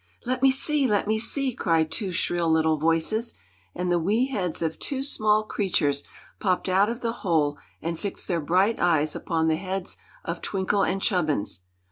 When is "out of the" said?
6.67-7.11